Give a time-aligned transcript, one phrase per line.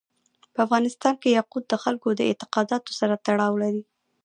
[0.53, 3.83] په افغانستان کې یاقوت د خلکو د اعتقاداتو سره تړاو لري.